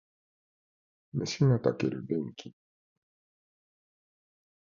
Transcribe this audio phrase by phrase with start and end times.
[1.13, 2.55] 飯が炊ける便器